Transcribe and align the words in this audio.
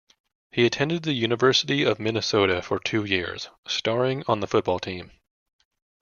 He 0.51 0.65
attended 0.65 1.03
the 1.03 1.13
University 1.13 1.83
of 1.83 1.99
Minnesota 1.99 2.63
for 2.63 2.79
two 2.79 3.05
years, 3.05 3.49
starring 3.67 4.23
on 4.27 4.39
the 4.39 4.47
football 4.47 4.79
team. 4.79 5.11